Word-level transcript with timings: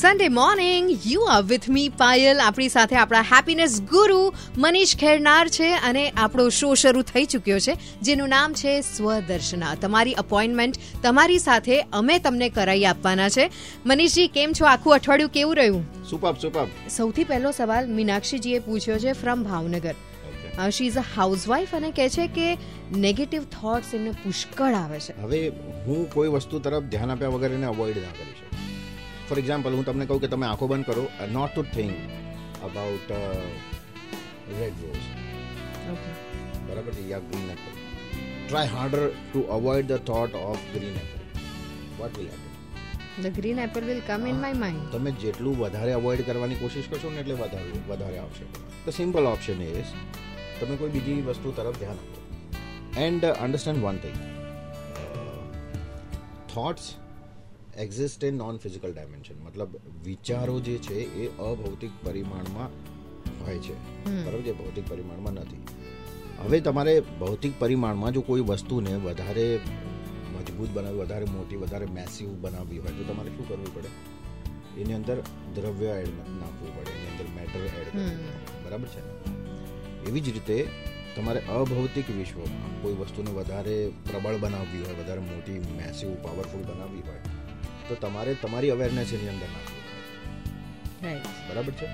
Sunday 0.00 0.26
morning 0.34 0.86
you 1.06 1.24
are 1.30 1.38
with 1.48 1.66
me 1.76 1.88
Payal 2.02 2.38
આપણી 2.42 2.68
સાથે 2.74 2.94
આપણા 3.00 3.20
હેપીનેસ 3.30 3.74
ગુરુ 3.90 4.20
મનીષ 4.58 4.94
ખેરનાર 5.02 5.50
છે 5.56 5.68
અને 5.88 6.04
આપણો 6.24 6.46
શો 6.58 6.70
શરૂ 6.82 7.02
થઈ 7.02 7.24
ચૂક્યો 7.32 7.58
છે 7.66 7.74
જેનું 8.08 8.32
નામ 8.34 8.54
છે 8.60 8.72
સ્વદર્શના. 8.80 9.74
તમારી 9.82 10.14
અપોઇન્ટમેન્ટ 10.22 10.78
તમારી 11.02 11.38
સાથે 11.38 11.76
અમે 12.00 12.16
તમને 12.18 12.48
કરાવી 12.48 12.86
આપવાના 12.86 13.28
છે. 13.28 13.46
મનીષજી 13.86 14.26
કેમ 14.38 14.56
છો? 14.60 14.70
આખું 14.72 14.94
અઠવાડિયું 14.94 15.34
કેવું 15.36 15.56
રહ્યું? 15.56 15.84
Super 16.10 16.34
super. 16.42 16.66
સૌથી 16.96 17.24
પહેલો 17.24 17.52
સવાલ 17.52 17.94
મીનાક્ષીજીએ 17.98 18.58
પૂછ્યો 18.58 18.98
છે 18.98 19.12
from 19.12 19.42
Bhavnagar. 19.44 19.94
She 20.70 20.86
is 20.86 20.98
a 20.98 21.04
housewife 21.16 21.74
અને 21.74 21.90
કહે 21.90 22.08
છે 22.08 22.26
કે 22.36 22.48
નેગેટિવ 23.06 23.42
થોટ્સ 23.60 23.94
એમને 23.94 24.20
પુષ્કળ 24.24 24.84
આવે 24.84 25.00
છે. 25.00 25.22
હવે 25.22 25.42
હું 25.86 26.06
કોઈ 26.14 26.32
વસ્તુ 26.36 26.68
તરફ 26.68 26.94
ધ્યાન 26.94 27.10
આપ્યા 27.10 27.28
વગર 27.28 27.58
એને 27.58 27.66
અવોઇડ 27.66 28.06
ના 28.06 28.14
કરી 28.20 28.36
શકું. 28.38 28.49
ફોર 29.30 29.38
એક્ઝામ્પલ 29.42 29.78
હું 29.78 29.84
તમને 29.88 30.06
કહું 30.10 30.20
કે 30.22 30.32
તમે 30.34 30.46
આંખો 30.46 30.66
બંધ 30.72 30.86
કરો 30.90 31.04
not 31.34 31.56
to 31.56 31.62
think 31.74 31.96
about 32.68 33.10
red 34.58 34.76
rose 34.84 35.06
બરાબર 36.68 36.92
છે? 36.92 37.02
યા 37.10 37.24
green 37.26 37.50
apple 37.54 37.74
try 38.46 38.68
harder 38.76 39.02
to 39.08 39.40
avoid 39.56 39.90
the 39.90 40.06
thought 40.08 40.32
of 40.44 40.64
green 40.74 40.96
apple 41.02 41.20
what 41.98 42.14
will 42.20 42.28
happen 42.32 42.48
the 43.24 43.36
green 43.38 43.58
apple 43.66 43.84
will 43.90 44.00
come 44.08 44.26
in 44.32 44.38
my 44.44 44.56
mind 44.62 44.86
તમે 44.94 45.12
જેટલું 45.24 45.54
વધારે 45.58 45.92
અવોઇડ 45.98 46.22
કરવાની 46.28 46.58
કોશિશ 46.62 46.88
કરશો 46.90 47.08
ને 47.14 47.20
એટલે 47.24 47.36
વધારે 47.42 47.70
વધારે 47.88 48.16
આવશે. 48.22 48.44
તો 48.84 48.90
સિમ્પલ 48.98 49.24
ઓપ્શન 49.32 49.62
ઇઝ 49.68 49.92
તમે 50.60 50.74
કોઈ 50.80 50.92
બીજી 50.96 51.20
વસ્તુ 51.28 51.48
તરફ 51.58 51.76
ધ્યાન 51.78 52.00
આપો. 52.02 52.18
And 53.06 53.22
understand 53.44 53.80
one 53.84 53.98
thing 53.98 54.18
thoughts 56.54 56.86
exist 57.80 58.24
in 58.24 58.36
non 58.36 58.56
physical 58.58 58.92
dimension 58.92 59.38
મતલબ 59.44 59.76
વિચારો 60.04 60.56
જે 60.60 60.78
છે 60.78 60.98
એ 61.22 61.26
અભૌતિક 61.40 61.92
પરિમાણમાં 62.04 62.70
હોય 63.44 63.58
છે. 63.58 63.74
બરાબર 64.04 64.42
છે 64.42 64.52
ભૌતિક 64.52 64.84
પરિમાણમાં 64.88 65.34
નથી. 65.34 65.62
હવે 66.42 66.60
તમારે 66.60 66.94
ભૌતિક 67.20 67.54
પરિમાણમાં 67.58 68.12
જો 68.12 68.22
કોઈ 68.22 68.42
વસ્તુને 68.42 68.92
વધારે 68.96 69.46
મજબૂત 70.34 70.70
બનાવી 70.70 71.00
વધારે 71.00 71.26
મોટી 71.26 71.56
વધારે 71.56 71.86
મેસિવ 71.86 72.28
બનાવવી 72.42 72.78
હોય 72.78 72.94
તો 72.98 73.04
તમારે 73.04 73.30
શું 73.36 73.46
કરવું 73.48 73.72
પડે? 73.74 73.90
એની 74.80 74.94
અંદર 74.94 75.18
દ્રવ્ય 75.54 75.92
એડ 76.02 76.14
નાખવું 76.40 76.70
પડે 76.76 76.92
એની 76.96 77.10
અંદર 77.12 77.26
મેટર 77.36 77.60
એડ 77.60 77.74
કરવું 77.74 77.92
પડે. 77.92 78.32
બરાબર 78.64 78.88
છે 78.88 79.00
એવી 80.08 80.20
જ 80.20 80.28
રીતે 80.30 80.56
તમારે 81.16 81.40
અભૌતિક 81.48 82.08
વિશ્વમાં 82.18 82.72
કોઈ 82.82 82.96
વસ્તુને 83.00 83.30
વધારે 83.30 83.76
પ્રબળ 84.04 84.36
બનાવવી 84.38 84.82
હોય 84.84 84.96
વધારે 85.00 85.22
મોટી 85.30 85.58
મેસિવ 85.78 86.10
પાવરફુલ 86.24 86.62
બનાવવી 86.62 87.04
હોય 87.08 87.22
તો 87.90 87.94
તમારે 88.04 88.34
તમારી 88.42 88.72
અવેરનેસ 88.76 89.12
એની 89.18 89.30
અંદર 89.34 89.50
નાખવી 89.54 89.84
બરાબર 91.48 91.72
છે? 91.72 91.88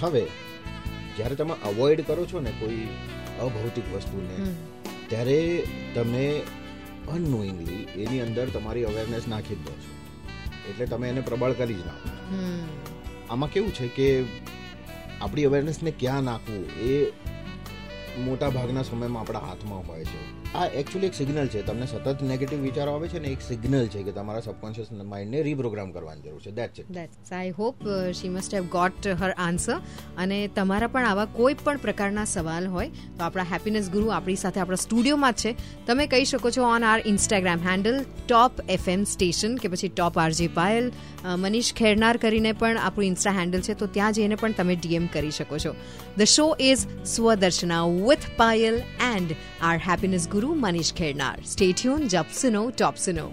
હવે 0.00 0.24
જ્યારે 1.16 1.34
તમે 1.34 1.54
અવોઇડ 1.70 2.00
કરો 2.06 2.26
છો 2.32 2.40
ને 2.40 2.52
કોઈ 2.60 2.88
અભૌતિક 3.40 3.86
વસ્તુને 3.94 4.36
ત્યારે 5.08 5.38
તમે 5.94 6.24
અનનોઈંગલી 7.14 7.82
એની 8.04 8.20
અંદર 8.20 8.46
તમારી 8.48 8.84
અવેરનેસ 8.84 9.28
નાખી 9.28 9.54
જ 9.54 9.62
દો 9.66 9.74
છો. 9.82 9.92
એટલે 10.70 10.86
તમે 10.86 11.08
એને 11.08 11.20
પ્રબળ 11.20 11.52
કરી 11.52 11.74
જ 11.74 11.82
નાખો 11.86 12.08
આમાં 13.30 13.50
કેવું 13.50 13.72
છે 13.72 13.88
કે 13.96 14.08
આપણી 15.20 15.44
અવેરનેસને 15.44 15.90
ક્યાં 15.90 16.24
નાખવું 16.24 16.64
એ 16.90 16.92
મોટા 18.26 18.50
ભાગના 18.50 18.82
સમયમાં 18.82 19.22
આપણા 19.22 19.46
હાથમાં 19.46 19.82
હોય 19.88 20.04
છે. 20.04 20.39
આ 20.58 20.66
એકચ્યુઅલી 20.80 21.08
એક 21.08 21.14
સિગ્નલ 21.14 21.48
છે. 21.48 21.60
તમને 21.66 21.86
સતત 21.86 22.22
નેગેટિવ 22.28 22.62
વિચારો 22.66 22.94
આવે 22.94 23.08
છે 23.10 23.20
ને 23.22 23.32
એક 23.34 23.42
સિગ્નલ 23.48 23.84
છે 23.88 24.00
કે 24.06 24.12
તમારા 24.14 24.42
સબકોન્શિયસ 24.46 24.88
માઇન્ડને 25.10 25.42
રીપ્રોગ્રામ 25.46 25.92
કરવાની 25.94 26.24
જરૂર 26.24 26.40
છે. 26.46 26.52
That's 26.56 26.80
it 26.82 26.88
that's 26.96 27.30
I 27.40 27.52
hope 27.58 27.84
she 28.20 28.30
must 28.30 28.56
have 28.58 28.66
got 28.72 29.06
her 29.12 29.34
answer 29.46 29.76
અને 30.24 30.38
તમારા 30.56 30.90
પણ 30.94 31.06
આવા 31.10 31.26
કોઈ 31.36 31.54
પણ 31.60 31.78
પ્રકારના 31.84 32.26
સવાલ 32.32 32.66
હોય, 32.72 32.90
તો 33.18 33.24
આપણા 33.26 33.46
હેપીનેસ 33.52 33.90
ગુરુ 33.94 34.10
આપણી 34.16 34.42
સાથે 34.42 34.58
આપણા 34.64 34.80
સ્ટુડિયોમાં 34.86 35.38
છે. 35.44 35.54
તમે 35.86 36.08
કહી 36.16 36.26
શકો 36.32 36.52
છો 36.58 36.66
on 36.70 36.88
our 36.94 37.06
Instagram 37.12 37.62
handle 37.68 38.02
top 38.26 38.60
FM 38.78 39.06
station 39.12 39.56
કે 39.62 39.72
પછી 39.76 39.92
ટોપ 39.94 40.20
આરજે 40.24 40.50
પાયલ 40.58 40.90
મનીષ 41.46 41.72
ખેરનાર 41.82 42.18
કરીને 42.26 42.52
પણ 42.64 42.82
આપણું 42.88 43.12
ઇન્સ્ટા 43.12 43.36
હેન્ડલ 43.38 43.62
છે, 43.62 43.78
તો 43.78 43.86
ત્યાં 43.86 44.18
જઈને 44.18 44.36
પણ 44.42 44.58
તમે 44.58 44.78
ડીએમ 44.82 45.08
કરી 45.14 45.30
શકો 45.38 45.62
છો. 45.68 45.76
The 46.18 46.26
show 46.34 46.50
is 46.58 46.84
Swadarshana 47.14 47.86
with 48.10 48.28
Payal 48.36 48.82
and 49.10 49.36
our 49.60 49.78
happiness 49.78 50.26
guru 50.26 50.54
Manish 50.54 50.92
Khernar. 50.94 51.44
Stay 51.44 51.72
tuned, 51.72 52.10
jab 52.10 52.26
suno, 52.26 52.74
top 52.74 52.94
suno. 52.96 53.32